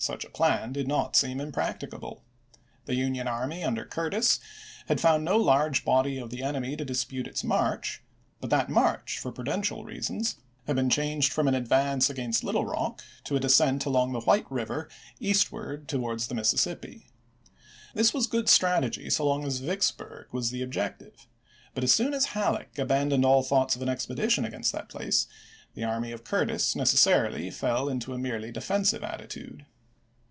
[0.00, 2.22] Such a plan did not seem impracticable.
[2.84, 4.38] 'The Union army under Curtis
[4.86, 8.00] had found no large body of the enemy to dispute its march;
[8.40, 10.36] but that march, for prudential reasons,
[10.68, 14.48] had been changed from an advance against Little Rock to a descent along the White
[14.52, 17.08] River eastward towards the Mississippi.
[17.92, 21.26] This was good strategy so long as Vicksburg was the objective,
[21.74, 25.26] but as soon as Halleck abandoned all thoughts of an expedition against that place,
[25.74, 29.66] the army of Curtis necessarily fell into a merely de fensive attitude.